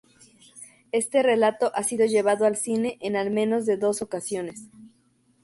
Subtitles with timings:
[0.91, 4.63] Este relato ha sido llevado al cine en al menos de dos ocasiones.